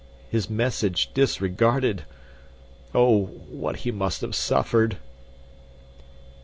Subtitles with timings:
[0.31, 2.05] His message disregarded.
[2.91, 4.97] Oh, what he must have suffered!"